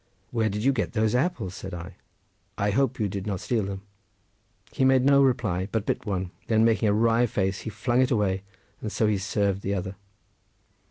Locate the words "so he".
8.91-9.19